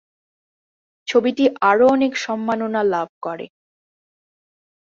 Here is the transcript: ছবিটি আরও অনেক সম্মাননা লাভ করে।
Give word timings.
ছবিটি 1.07 1.43
আরও 1.61 1.85
অনেক 1.87 2.13
সম্মাননা 2.17 2.81
লাভ 2.93 3.09
করে। 3.21 3.45